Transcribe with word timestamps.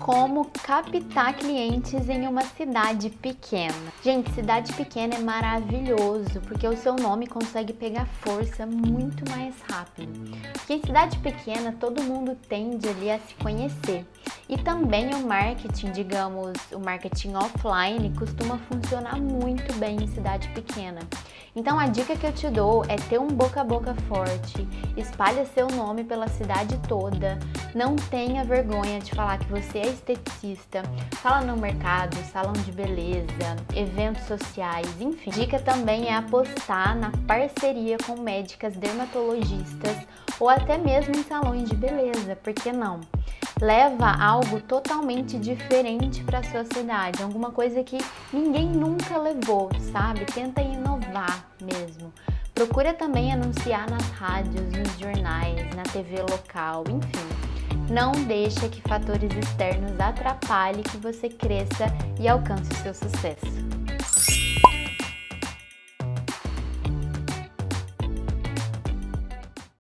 como 0.00 0.46
captar 0.64 1.34
clientes 1.34 2.08
em 2.08 2.26
uma 2.26 2.42
cidade 2.42 3.10
pequena. 3.10 3.74
Gente, 4.02 4.32
cidade 4.32 4.72
pequena 4.72 5.14
é 5.14 5.18
maravilhoso 5.18 6.40
porque 6.48 6.66
o 6.66 6.76
seu 6.76 6.96
nome 6.96 7.26
consegue 7.26 7.74
pegar 7.74 8.06
força 8.06 8.66
muito 8.66 9.30
mais 9.30 9.54
rápido. 9.70 10.36
Porque 10.54 10.72
em 10.72 10.80
cidade 10.80 11.18
pequena 11.18 11.76
todo 11.78 12.02
mundo 12.02 12.36
tende 12.48 12.88
ali 12.88 13.10
a 13.10 13.18
se 13.18 13.34
conhecer. 13.34 14.06
E 14.48 14.56
também 14.56 15.14
o 15.14 15.26
marketing, 15.26 15.92
digamos, 15.92 16.56
o 16.72 16.80
marketing 16.80 17.34
offline 17.34 18.10
costuma 18.18 18.58
funcionar 18.58 19.20
muito 19.20 19.72
bem 19.74 20.02
em 20.02 20.06
cidade 20.08 20.48
pequena. 20.48 21.00
Então 21.54 21.78
a 21.78 21.86
dica 21.86 22.16
que 22.16 22.26
eu 22.26 22.32
te 22.32 22.48
dou 22.48 22.84
é 22.88 22.96
ter 22.96 23.18
um 23.20 23.28
boca 23.28 23.60
a 23.60 23.64
boca 23.64 23.94
forte, 24.08 24.66
espalha 24.96 25.44
seu 25.46 25.68
nome 25.68 26.04
pela 26.04 26.28
cidade 26.28 26.78
toda, 26.88 27.38
não 27.74 27.96
tenha 27.96 28.44
vergonha 28.44 28.98
de 29.00 29.10
falar 29.14 29.38
que 29.38 29.50
você 29.50 29.78
é 29.78 29.86
esteticista, 29.86 30.82
fala 31.12 31.40
no 31.42 31.56
mercado, 31.56 32.16
salão 32.32 32.52
de 32.52 32.72
beleza, 32.72 33.56
eventos 33.74 34.24
sociais, 34.24 34.88
enfim. 35.00 35.30
Dica 35.30 35.58
também 35.58 36.08
é 36.08 36.14
apostar 36.14 36.96
na 36.96 37.10
parceria 37.26 37.96
com 38.04 38.20
médicas 38.20 38.74
dermatologistas 38.76 39.96
ou 40.38 40.48
até 40.48 40.78
mesmo 40.78 41.14
em 41.14 41.22
salões 41.22 41.68
de 41.68 41.76
beleza, 41.76 42.36
por 42.36 42.52
que 42.52 42.72
não? 42.72 43.00
leva 43.60 44.10
algo 44.10 44.58
totalmente 44.60 45.38
diferente 45.38 46.24
para 46.24 46.42
sua 46.42 46.64
cidade, 46.64 47.22
alguma 47.22 47.50
coisa 47.50 47.84
que 47.84 47.98
ninguém 48.32 48.66
nunca 48.66 49.18
levou, 49.18 49.68
sabe? 49.92 50.24
Tenta 50.24 50.62
inovar 50.62 51.46
mesmo. 51.60 52.12
Procura 52.60 52.92
também 52.92 53.32
anunciar 53.32 53.88
nas 53.90 54.06
rádios, 54.10 54.70
nos 54.70 54.98
jornais, 54.98 55.74
na 55.74 55.82
TV 55.82 56.20
local, 56.20 56.84
enfim. 56.88 57.90
Não 57.90 58.12
deixa 58.12 58.68
que 58.68 58.82
fatores 58.82 59.30
externos 59.34 59.98
atrapalhem 59.98 60.82
que 60.82 60.98
você 60.98 61.30
cresça 61.30 61.86
e 62.20 62.28
alcance 62.28 62.70
o 62.70 62.76
seu 62.82 62.92
sucesso. 62.92 63.79